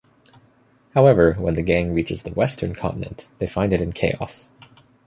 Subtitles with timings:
[0.95, 4.49] However, when the gang reaches the western continent, they find it in chaos.